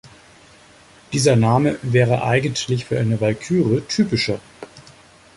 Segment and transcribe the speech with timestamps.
[1.13, 4.39] Dieser Name wäre eigentlich für eine Walküre typischer.